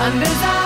unbesides. 0.00 0.59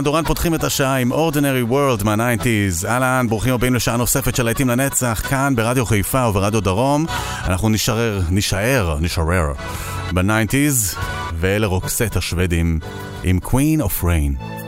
דורן 0.00 0.04
דורן 0.04 0.24
פותחים 0.24 0.54
את 0.54 0.64
השעה 0.64 0.96
עם 0.96 1.12
Ordinary 1.12 1.70
World 1.70 2.04
מה-90's. 2.04 2.86
אהלן, 2.88 3.26
ברוכים 3.28 3.54
הבאים 3.54 3.74
לשעה 3.74 3.96
נוספת 3.96 4.36
של 4.36 4.42
להיטים 4.42 4.68
לנצח, 4.68 5.22
כאן 5.28 5.56
ברדיו 5.56 5.86
חיפה 5.86 6.28
וברדיו 6.28 6.60
דרום. 6.60 7.06
אנחנו 7.44 7.68
נשאר, 7.68 8.20
נשאר, 8.30 8.98
נשאר 9.00 9.52
ב-90's, 10.14 10.96
ואלה 11.34 11.66
רוקסט 11.66 12.16
השוודים 12.16 12.78
עם 13.24 13.38
Queen 13.44 13.82
of 13.82 14.04
Rain. 14.04 14.59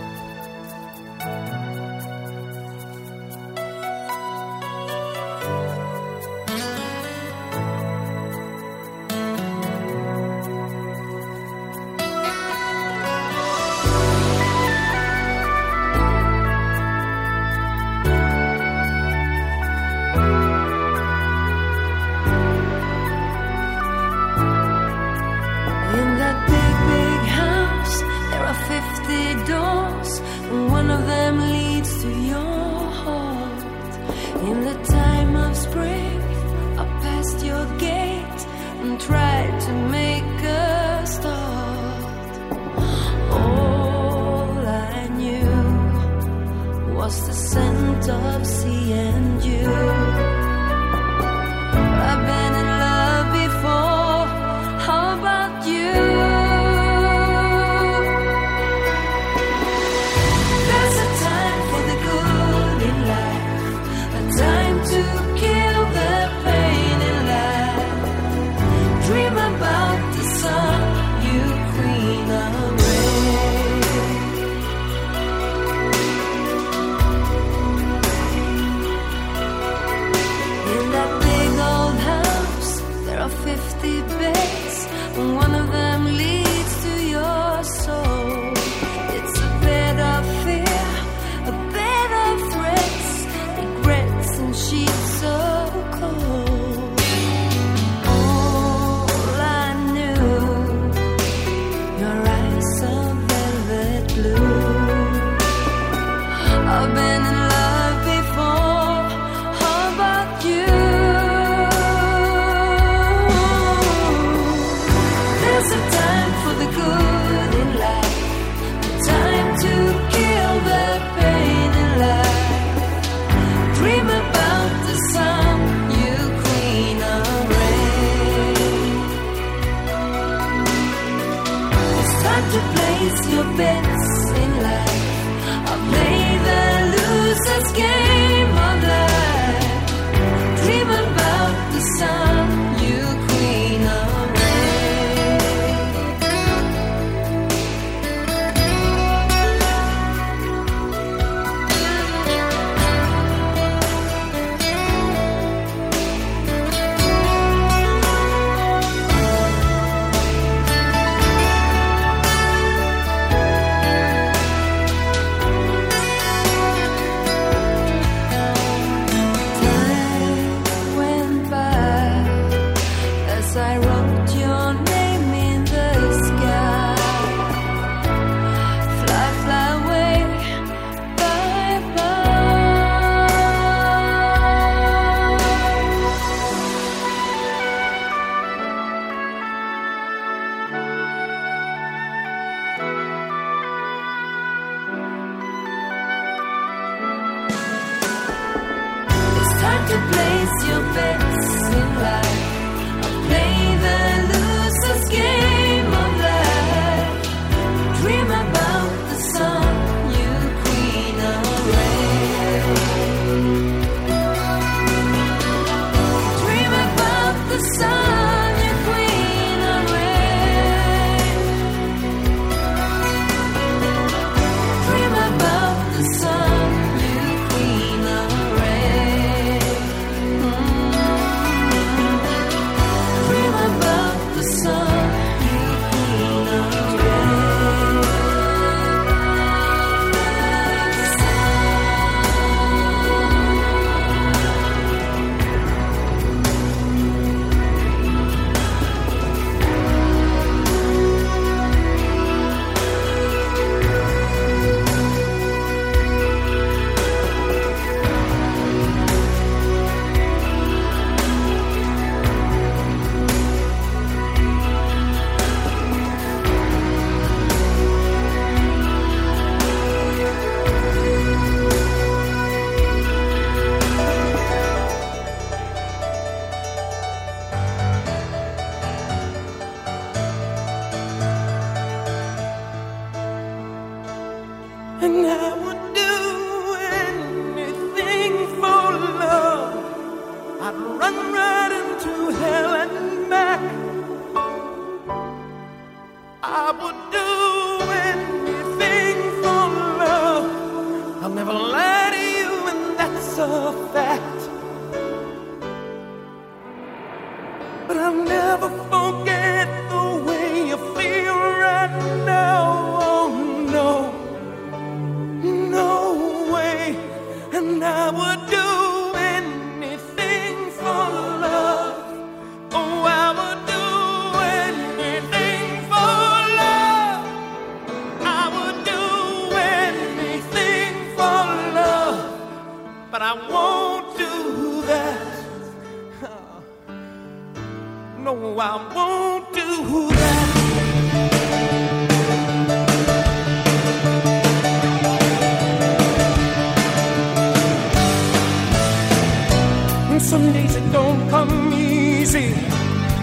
don't 350.93 351.29
come 351.31 351.73
easy, 351.73 352.53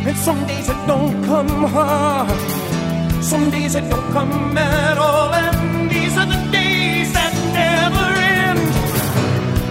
and 0.08 0.18
some 0.18 0.46
days 0.48 0.68
it 0.70 0.82
don't 0.88 1.24
come 1.24 1.66
hard. 1.76 2.30
Some 3.24 3.52
days 3.52 3.76
it 3.76 3.88
don't 3.90 4.12
come 4.12 4.58
at 4.58 4.98
all, 4.98 5.32
and 5.34 5.90
these 5.92 6.18
are 6.18 6.26
the 6.26 6.42
days 6.52 7.14
that 7.14 7.34
never 7.62 8.08
end. 8.42 8.60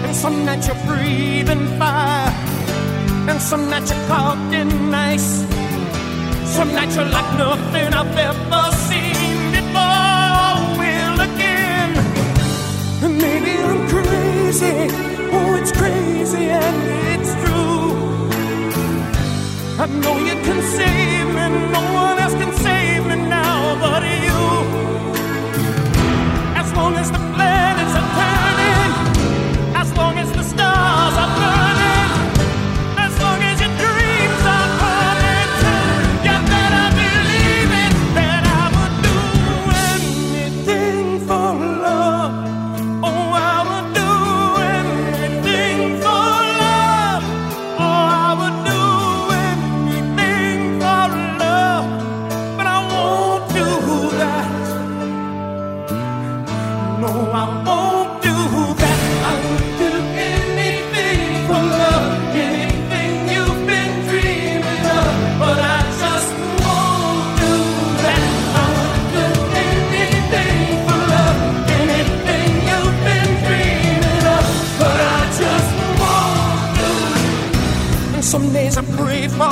And 0.05 0.15
some 0.15 0.45
nights 0.45 0.69
you're 0.69 0.83
breathing 0.87 1.67
fire, 1.79 2.31
and 3.31 3.41
some 3.41 3.69
nights 3.69 3.91
you're 3.91 4.07
caught 4.07 4.55
in 4.55 4.95
ice. 4.95 5.31
Some 6.57 6.73
nights 6.73 6.95
you're 6.97 7.13
like 7.19 7.31
nothing 7.37 7.89
I've 8.01 8.17
ever 8.31 8.65
seen 8.89 9.39
before. 9.57 10.55
Will 10.79 11.19
again, 11.31 11.91
and 13.05 13.15
maybe 13.25 13.53
I'm 13.69 13.81
crazy. 13.89 14.79
Oh, 15.31 15.59
it's 15.61 15.73
crazy 15.73 16.45
and 16.49 16.79
it's 17.13 17.18
I 19.81 19.87
know 19.87 20.19
you 20.19 20.35
can 20.43 20.61
save 20.61 21.29
me, 21.37 21.71
no 21.71 21.81
one 21.95 22.19
else 22.19 22.35
can 22.35 22.53
save 22.53 23.07
me 23.07 23.15
now 23.15 23.79
but 23.81 24.03
you. 24.03 24.41
As 26.57 26.73
long 26.73 26.95
as 26.97 27.13
the 27.13 27.19
flame. 27.19 27.68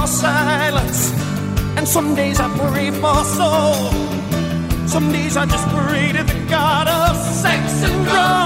for 0.07 0.13
silence, 0.13 1.13
and 1.77 1.87
some 1.89 2.15
days 2.15 2.39
I 2.39 2.49
pray 2.59 2.91
for 2.91 3.25
soul. 3.25 3.91
Some 4.87 5.11
days 5.13 5.37
I 5.37 5.47
just 5.47 5.69
pray 5.69 6.13
to 6.13 6.23
the 6.23 6.47
God 6.49 6.87
of 6.87 7.17
sex 7.17 7.83
and 7.83 8.05
drugs. 8.05 8.46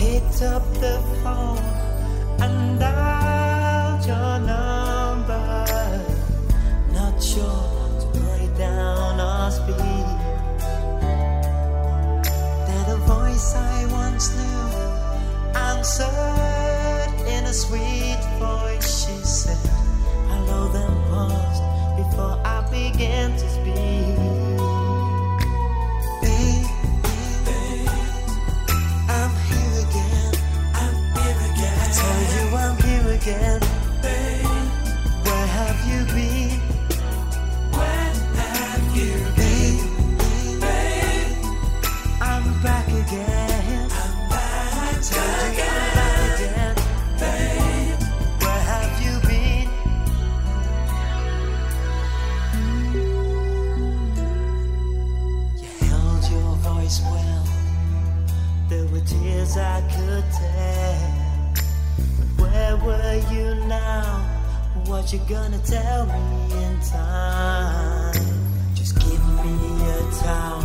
picked 0.00 0.40
up 0.40 0.64
the 0.84 0.96
phone 1.22 1.58
and 2.44 2.80
dialed 2.80 4.02
your 4.06 4.34
number. 4.52 5.48
Not 6.98 7.22
sure 7.22 7.76
to 8.00 8.06
break 8.18 8.50
down 8.56 9.20
or 9.28 9.50
speak. 9.58 10.08
Then 12.66 12.86
a 12.96 13.00
voice 13.14 13.48
I 13.54 13.76
once 14.00 14.26
knew 14.38 14.66
answered 15.70 17.12
in 17.34 17.44
a 17.44 17.52
sweet. 17.52 17.99
you're 65.12 65.24
gonna 65.26 65.58
tell 65.64 66.06
me 66.06 66.54
in 66.62 66.80
time. 66.82 68.14
Just 68.74 68.94
give 69.00 69.24
me 69.44 69.56
a 69.82 70.10
towel, 70.22 70.62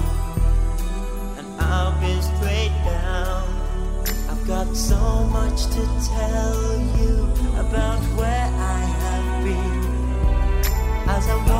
and 1.37 1.47
I'll 1.61 1.99
be 1.99 2.21
straight 2.21 2.75
down. 2.85 4.05
I've 4.29 4.47
got 4.47 4.75
so 4.75 5.23
much 5.31 5.65
to 5.65 5.81
tell 6.13 6.79
you 6.99 7.23
about 7.57 7.99
where 8.17 8.45
I 8.45 8.79
have 9.01 9.43
been 9.43 11.09
as 11.09 11.27
I. 11.27 11.35
walk. 11.47 11.54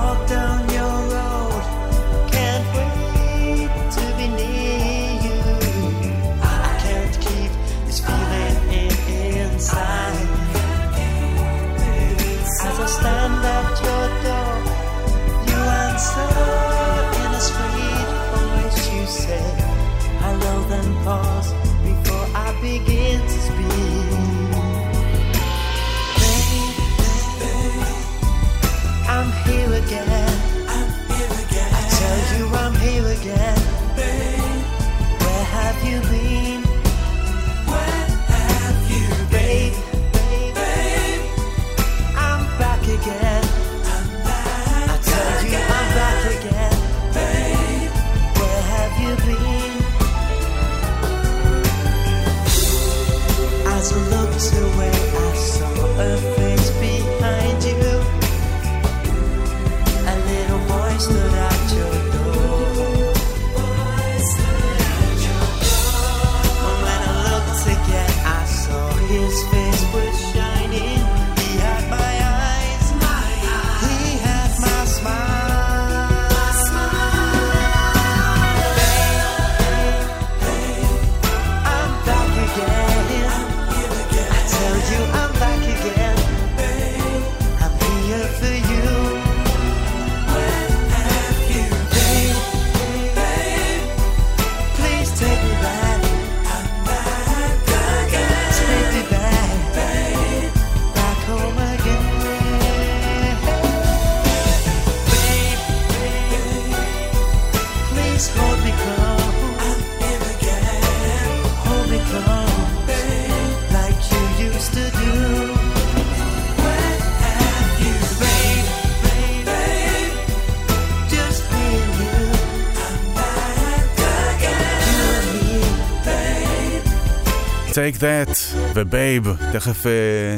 Take 127.75 127.99
That 127.99 128.57
ובייב, 128.75 129.35
תכף 129.53 129.85
uh, 129.85 129.89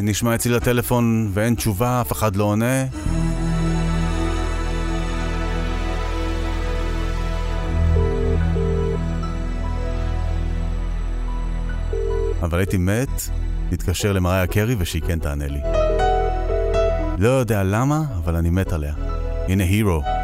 נשמע 0.04 0.36
אצלי 0.36 0.52
לטלפון 0.52 1.30
ואין 1.34 1.56
תשובה, 1.56 2.02
אף 2.02 2.12
אחד 2.12 2.36
לא 2.36 2.44
עונה. 2.44 2.86
אבל 12.42 12.58
הייתי 12.60 12.78
מת 12.78 13.22
להתקשר 13.72 14.14
למריה 14.14 14.48
קרי 14.48 14.76
ושהיא 14.78 15.02
כן 15.08 15.20
תענה 15.20 15.48
לי. 15.48 15.60
לא 17.18 17.30
יודע 17.30 17.64
למה, 17.64 18.02
אבל 18.18 18.36
אני 18.36 18.50
מת 18.50 18.74
עליה. 18.74 18.94
הנה 19.48 19.64
הירו. 19.64 20.17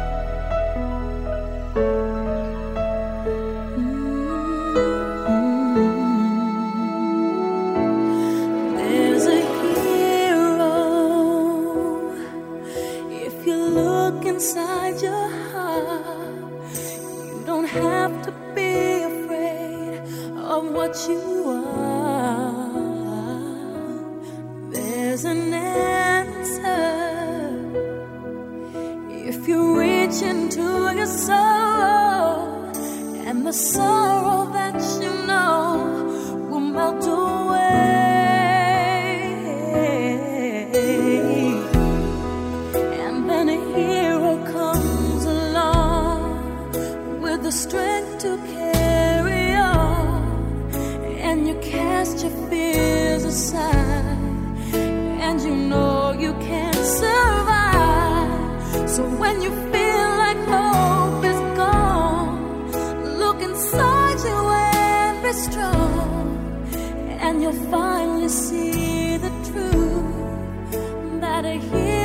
and 67.24 67.42
you'll 67.42 67.64
finally 67.70 68.28
see 68.28 69.16
the 69.16 69.30
truth 69.48 71.20
that 71.20 71.44
I 71.44 71.56
hear. 71.56 72.03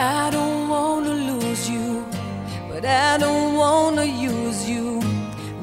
I 0.00 0.30
don't 0.30 0.68
wanna 0.68 1.12
lose 1.12 1.68
you, 1.68 2.06
but 2.70 2.84
I 2.84 3.18
don't 3.18 3.56
wanna 3.56 4.04
use 4.04 4.70
you 4.70 5.02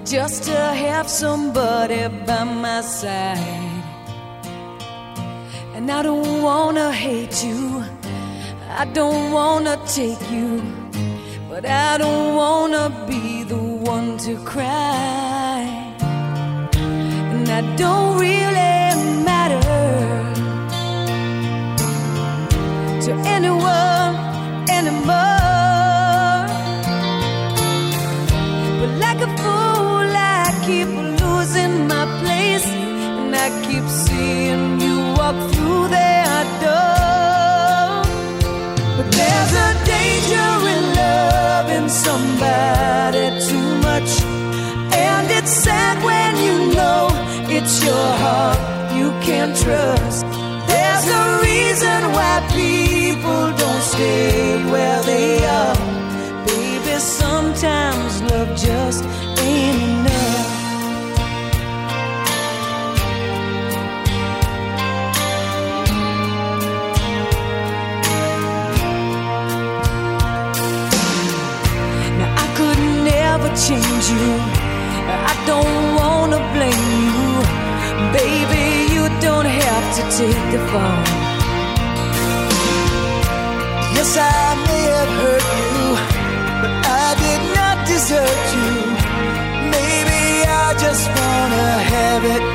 just 0.04 0.44
to 0.44 0.58
have 0.58 1.10
somebody 1.10 2.10
by 2.26 2.44
my 2.44 2.82
side. 2.82 3.82
And 5.74 5.90
I 5.90 6.04
don't 6.04 6.42
wanna 6.42 6.92
hate 6.92 7.46
you, 7.46 7.86
I 8.78 8.84
don't 8.84 9.32
wanna 9.32 9.80
take 9.88 10.30
you, 10.30 10.62
but 11.50 11.66
I 11.66 11.98
don't 11.98 12.36
wanna 12.36 12.90
be 13.08 13.44
the 13.44 13.56
one 13.56 14.18
to 14.26 14.36
cry. 14.44 15.64
And 16.76 17.48
I 17.50 17.62
don't 17.78 18.20
really 18.20 19.24
matter 19.24 19.62
to 23.06 23.14
anyone. 23.26 23.95
trust. 49.66 50.26
There's 50.70 51.06
a 51.22 51.26
reason 51.42 52.00
why 52.18 52.34
people 52.62 53.46
don't 53.62 53.86
stay 53.94 54.64
where 54.72 55.02
they 55.12 55.44
are. 55.60 55.76
Baby, 56.46 56.96
sometimes 57.00 58.22
love 58.32 58.52
just 58.56 59.02
take 80.18 80.46
the 80.54 80.60
fall. 80.72 81.04
Yes, 83.96 84.12
I 84.16 84.48
may 84.68 84.84
have 84.96 85.12
hurt 85.22 85.48
you, 85.60 85.88
but 86.62 86.74
I 87.04 87.08
did 87.24 87.42
not 87.58 87.76
desert 87.90 88.44
you. 88.56 88.72
Maybe 89.76 90.22
I 90.64 90.68
just 90.86 91.06
wanna 91.20 91.68
have 91.96 92.24
it 92.36 92.55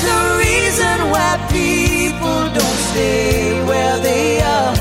There's 0.00 0.12
a 0.12 0.38
reason 0.38 1.10
why 1.10 1.36
people 1.52 2.40
don't 2.58 2.80
stay 2.90 3.62
where 3.66 3.98
they 3.98 4.40
are. 4.40 4.74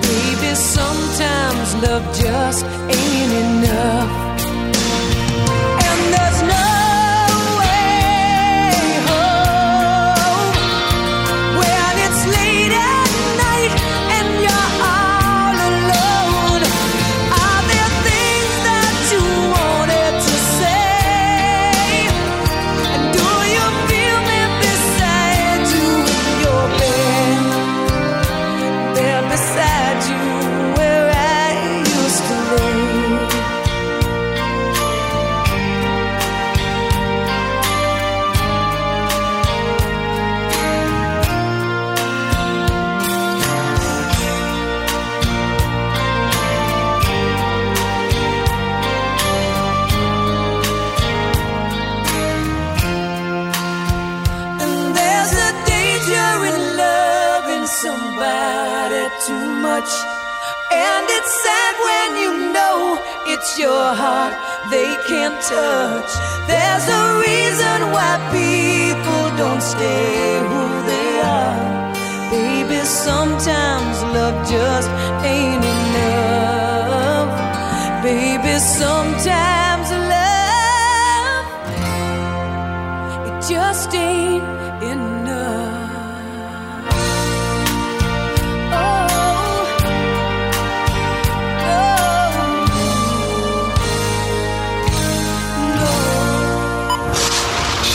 Baby, 0.00 0.54
sometimes 0.54 1.74
love 1.82 2.04
just 2.16 2.64
ain't 2.64 3.32
enough. 3.32 4.05
Somebody 57.86 59.02
too 59.26 59.46
much. 59.68 59.90
And 60.88 61.04
it's 61.16 61.32
sad 61.44 61.74
when 61.88 62.08
you 62.22 62.32
know 62.54 62.76
it's 63.32 63.50
your 63.64 63.86
heart 64.02 64.34
they 64.72 64.90
can't 65.08 65.38
touch. 65.54 66.10
There's 66.50 66.86
a 67.00 67.04
reason 67.26 67.78
why 67.94 68.12
people 68.38 69.24
don't 69.42 69.62
stay 69.74 70.10
who 70.50 70.64
they 70.90 71.12
are. 71.38 71.58
Baby, 72.34 72.80
sometimes 73.08 73.96
love 74.16 74.36
just 74.54 74.90
ain't 75.34 75.64
enough. 75.78 77.30
Baby, 78.02 78.54
sometimes 78.82 79.88
love 80.12 81.46
it 83.28 83.36
just 83.52 83.94
ain't 83.94 84.15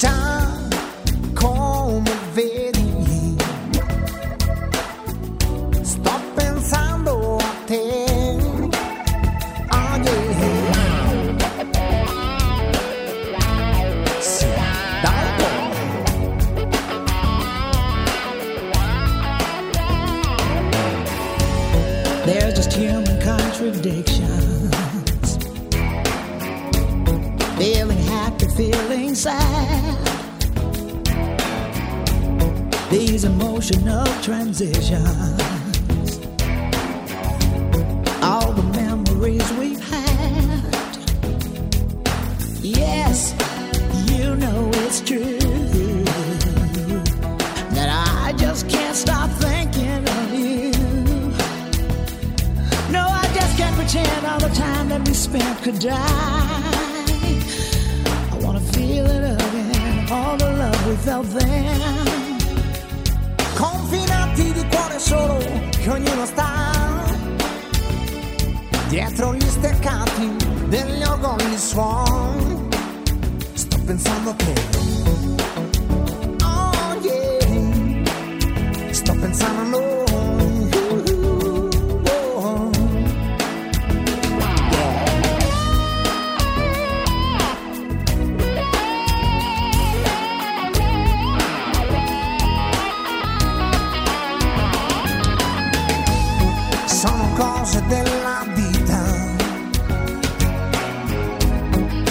Già 0.00 0.39
emotional 33.70 34.04
transitions. 34.22 35.59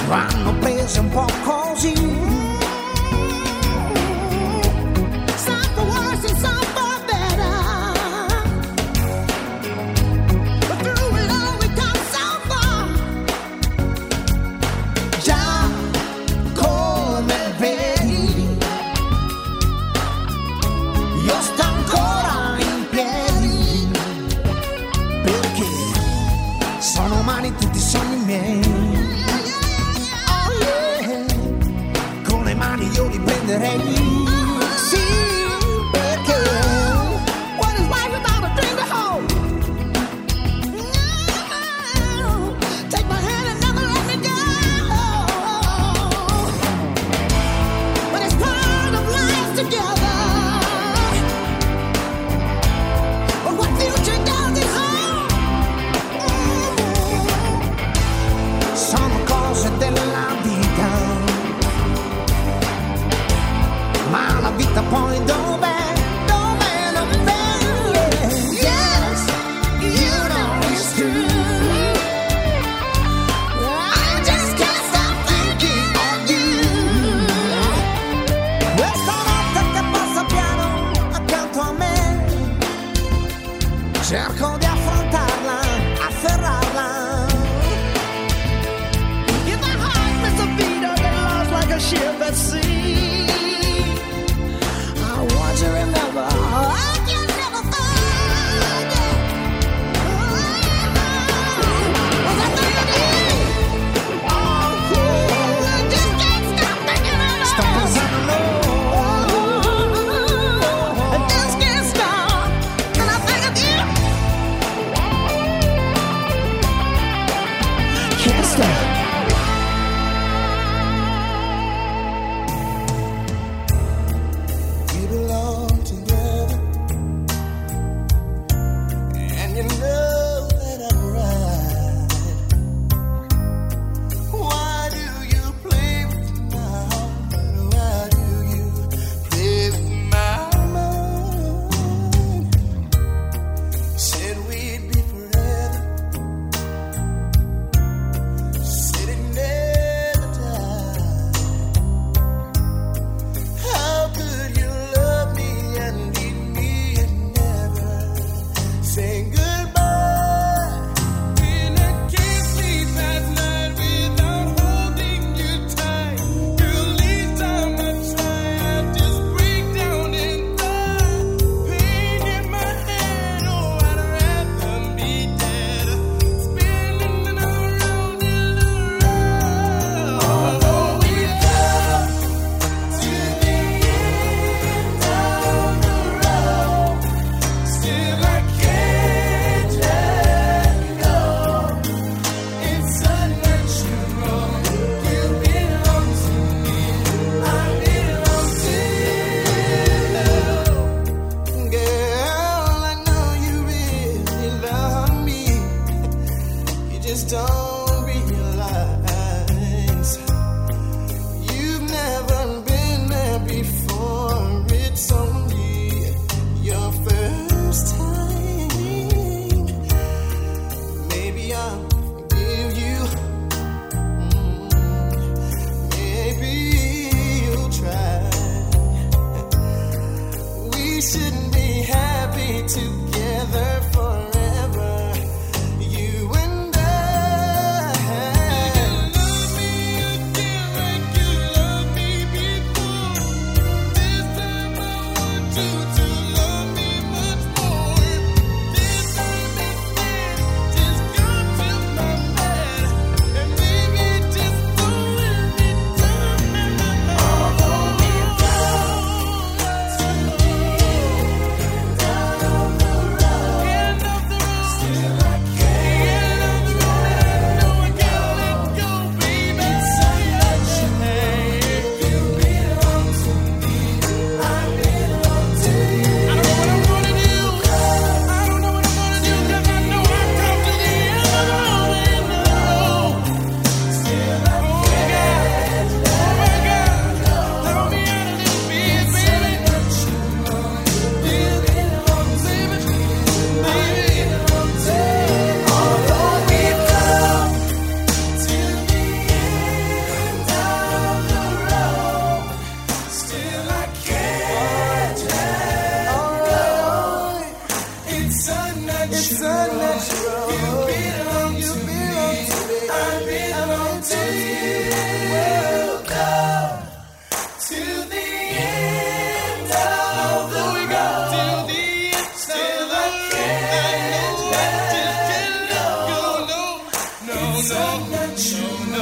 Vanno 0.10 0.56
prese 0.56 1.02
un 1.02 1.10
po' 1.10 1.28
così. 1.44 1.59
Some 1.59 1.59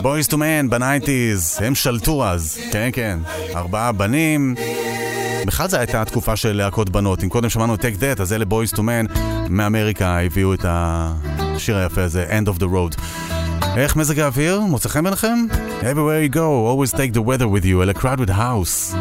בויז 0.08 0.28
טו 0.28 0.38
מן 0.38 0.70
בנייטיז, 0.70 1.60
הם 1.62 1.76
שלטו 1.76 2.26
אז, 2.26 2.60
כן 2.72 2.89
כן, 2.93 3.20
ארבעה 3.55 3.91
בנים. 3.91 4.55
בכלל 5.47 5.70
זו 5.70 5.78
הייתה 5.78 6.01
התקופה 6.01 6.36
של 6.36 6.51
להקות 6.51 6.89
בנות, 6.89 7.24
אם 7.24 7.30
קודם 7.30 7.49
שמענו 7.49 7.76
את 7.76 7.82
טק 7.82 7.93
דט, 7.97 8.22
אז 8.22 8.34
אלה 8.34 8.45
בויז 8.45 8.72
טו 8.72 8.84
מן 8.84 9.05
מאמריקה 9.49 10.20
הביאו 10.20 10.53
את 10.53 10.66
השיר 10.68 11.78
היפה 11.78 12.03
הזה, 12.03 12.26
End 12.30 12.47
of 12.47 12.60
the 12.60 12.66
Road. 12.66 13.01
איך 13.78 13.95
מזג 13.95 14.20
האוויר? 14.20 14.60
מוצא 14.60 14.89
חן 14.89 15.03
ביניכם? 15.03 15.45
Everywhere 15.82 16.32
you 16.32 16.36
go, 16.36 16.68
always 16.68 16.91
take 16.91 17.14
the 17.14 17.22
weather 17.22 17.47
with 17.47 17.66
you, 17.66 17.84
אלה 17.84 17.93
crowd 17.93 18.20
with 18.20 18.30
house. 18.30 18.95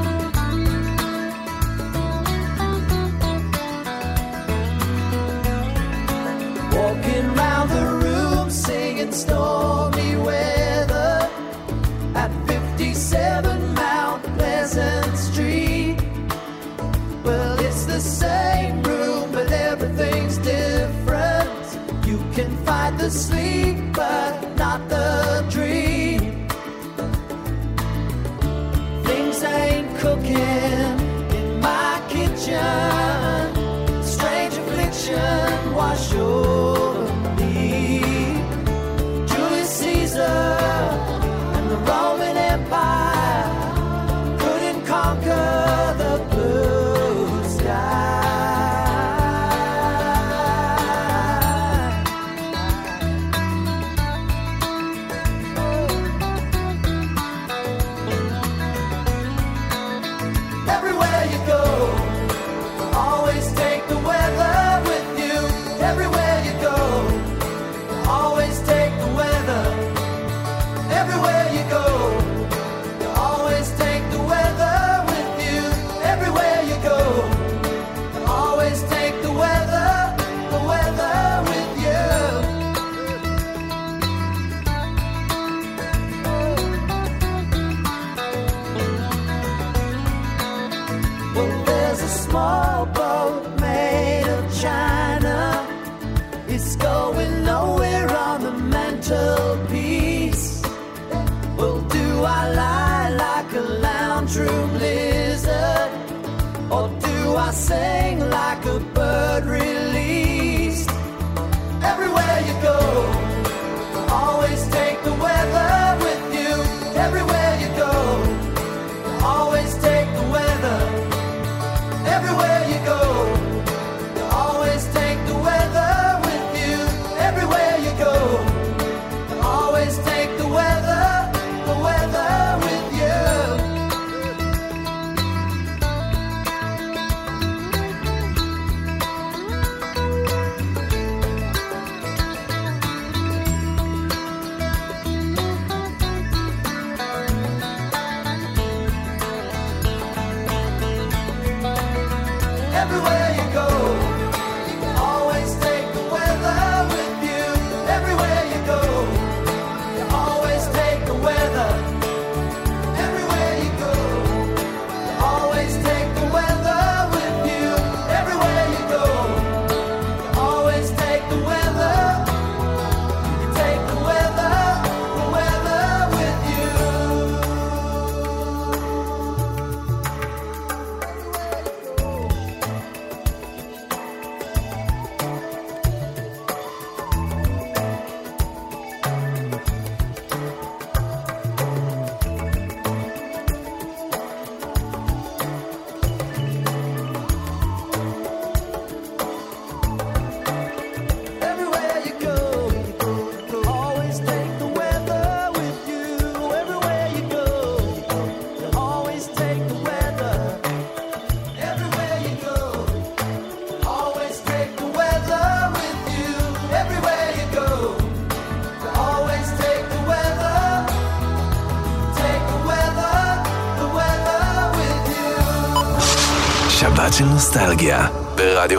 everywhere 152.77 153.35
you 153.39 153.53
go. 153.55 154.16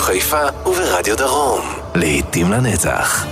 חיפה 0.07 0.45
וברדיו 0.65 1.17
דרום. 1.17 1.61
להיטים 1.95 2.51
לנצח. 2.51 3.25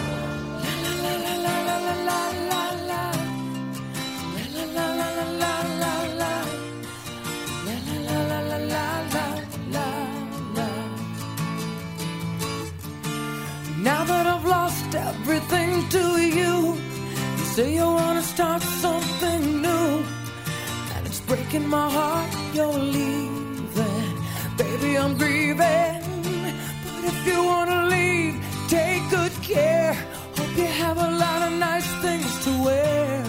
Now 13.83 14.03
that 14.11 14.25
I've 14.33 14.47
lost 14.57 14.89
everything 15.11 15.71
to 15.95 16.05
you, 16.39 16.55
you 17.37 17.45
say 17.55 17.67
you 17.79 17.87
wanna 17.99 18.25
start 18.33 18.61
something 18.85 19.41
new, 19.67 19.89
and 20.93 21.01
it's 21.07 21.21
breaking 21.29 21.67
my 21.77 21.87
heart 21.97 22.31
you're 22.55 22.81
leaving. 22.97 24.13
Baby, 24.59 24.91
I'm 25.01 25.13
grieving 25.21 26.04
if 27.07 27.27
you 27.27 27.43
wanna 27.43 27.85
leave, 27.85 28.35
take 28.67 29.03
good 29.09 29.33
care. 29.41 29.93
Hope 30.37 30.55
you 30.57 30.69
have 30.83 30.97
a 30.97 31.11
lot 31.23 31.41
of 31.47 31.53
nice 31.53 31.89
things 32.01 32.31
to 32.45 32.51
wear. 32.63 33.23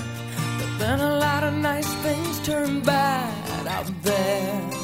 But 0.59 0.71
then 0.79 1.01
a 1.01 1.15
lot 1.27 1.43
of 1.45 1.55
nice 1.55 1.93
things 2.05 2.41
turn 2.47 2.81
bad 2.81 3.67
out 3.67 3.91
there. 4.03 4.76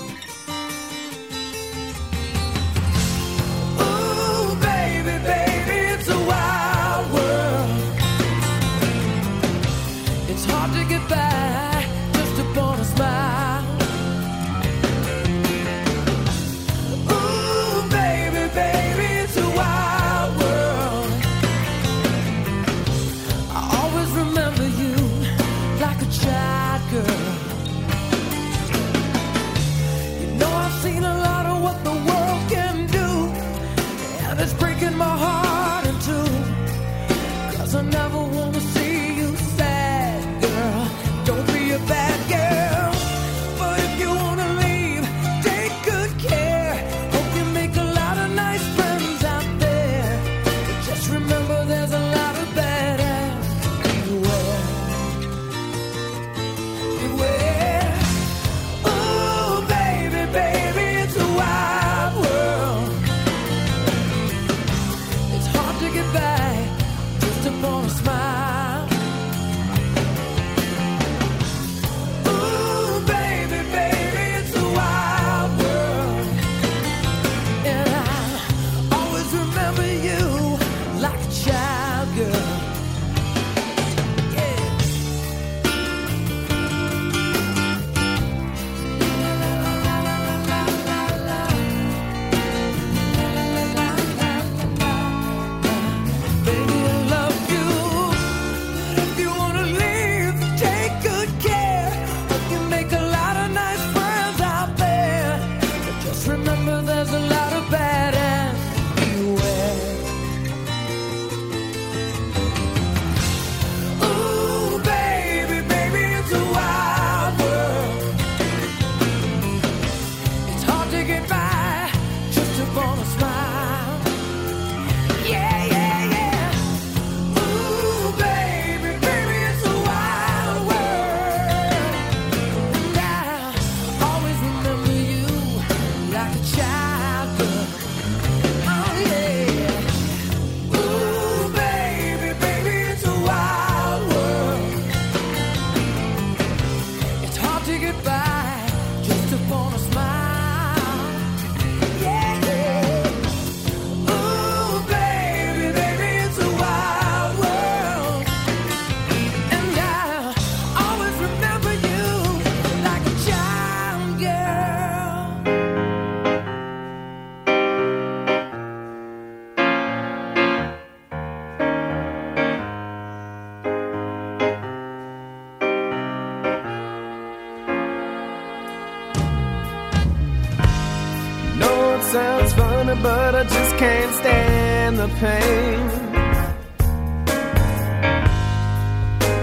I 183.42 183.44
just 183.44 183.76
can't 183.76 184.14
stand 184.20 184.98
the 184.98 185.08
pain. 185.22 185.80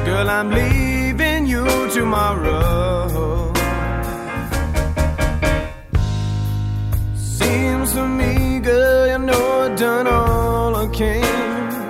Girl, 0.05 0.29
I'm 0.29 0.49
leaving 0.51 1.45
you 1.45 1.65
tomorrow. 1.89 3.51
Seems 7.13 7.91
to 7.91 8.07
me, 8.07 8.59
girl, 8.59 9.07
you 9.11 9.19
know 9.19 9.59
I've 9.65 9.77
done 9.77 10.07
all 10.07 10.75
I 10.77 10.87
can. 10.99 11.83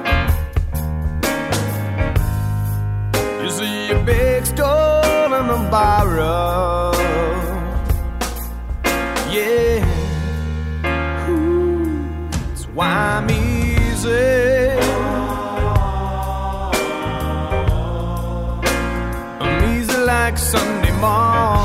You 3.43 3.49
see 3.51 3.91
a 3.91 4.03
big 4.03 4.47
stone 4.47 5.31
on 5.39 5.47
the 5.47 5.69
borrow. 5.69 6.78
mom. 20.99 21.58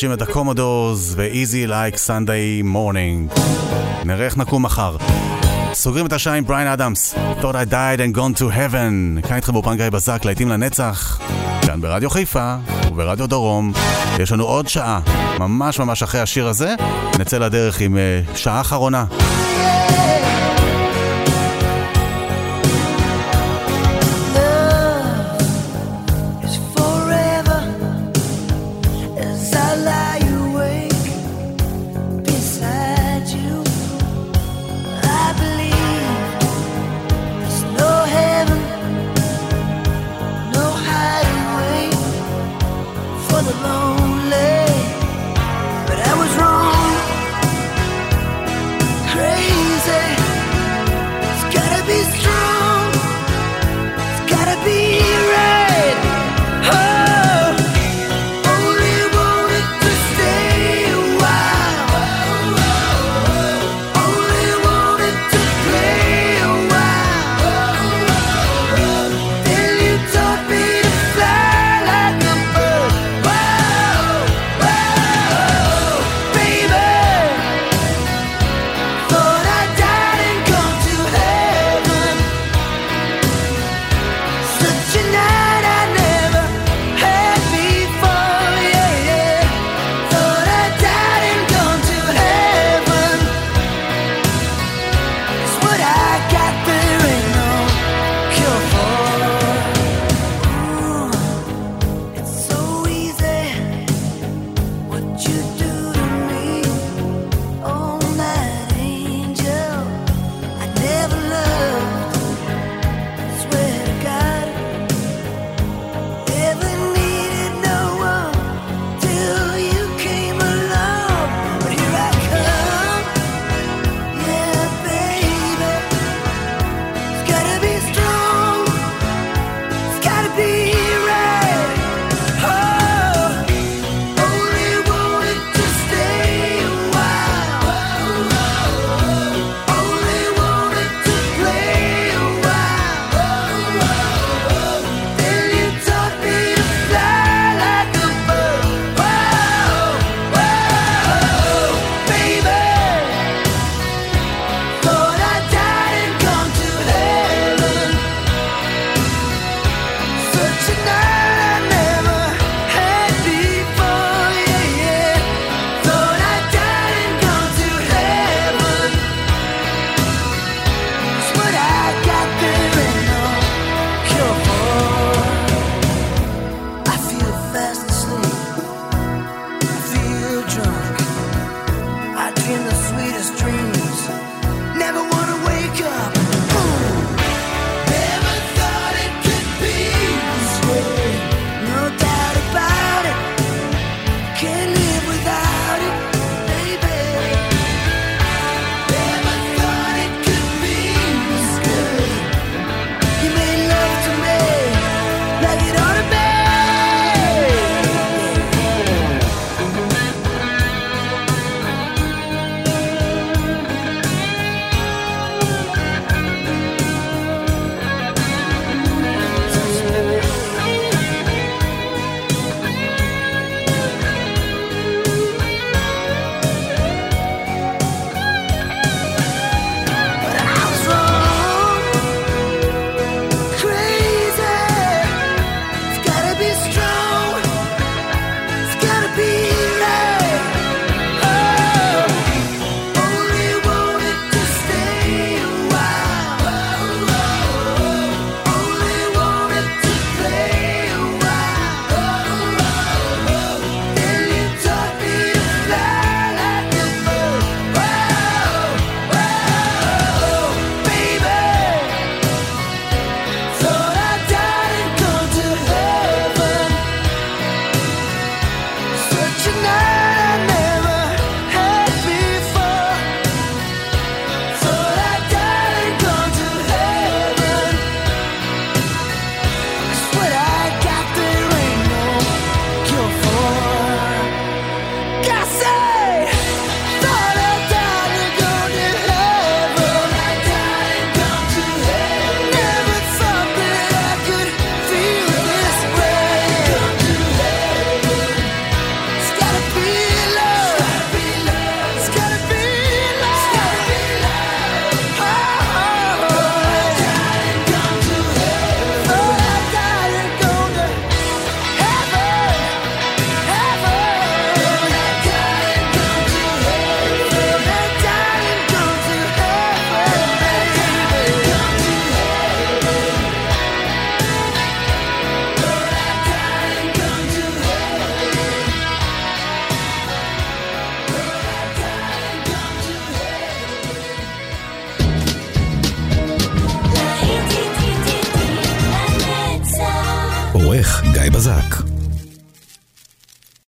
מחדשים 0.00 0.12
את 0.12 0.22
הקומודורס 0.22 1.12
ו-Easy 1.16 1.68
Like 1.68 1.96
Sunday 1.96 2.64
Morning. 2.74 3.40
נראה 4.04 4.24
איך 4.24 4.36
נקום 4.36 4.62
מחר. 4.62 4.96
סוגרים 5.72 6.06
את 6.06 6.12
השעה 6.12 6.34
עם 6.34 6.44
בריין 6.44 6.68
אדמס, 6.68 7.14
Thought 7.40 7.54
I 7.54 7.70
died 7.70 7.98
and 7.98 8.16
gone 8.16 8.40
to 8.40 8.42
heaven. 8.42 9.26
כאן 9.28 9.36
איתכם 9.36 9.52
באופן 9.52 9.76
גיא 9.76 9.88
בזק, 9.88 10.24
להיטים 10.24 10.48
לנצח. 10.48 11.20
כאן 11.66 11.80
ברדיו 11.80 12.10
חיפה 12.10 12.56
וברדיו 12.88 13.26
דרום. 13.26 13.72
יש 14.18 14.32
לנו 14.32 14.44
עוד 14.44 14.68
שעה, 14.68 15.00
ממש 15.38 15.78
ממש 15.78 16.02
אחרי 16.02 16.20
השיר 16.20 16.48
הזה. 16.48 16.74
נצא 17.18 17.38
לדרך 17.38 17.80
עם 17.80 17.96
uh, 17.96 18.36
שעה 18.36 18.60
אחרונה. 18.60 19.04
is 19.10 20.29